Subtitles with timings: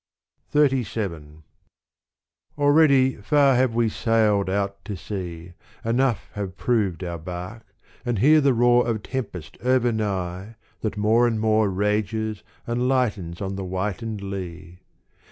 [0.51, 1.43] XXXVII
[2.57, 5.53] Already far have we sailed out to sea,
[5.85, 7.63] Enough have proved our bark
[8.03, 13.57] and hear the roar Of tempest ovemigh that more and more Rages and lightens on
[13.57, 14.79] the whitened lea.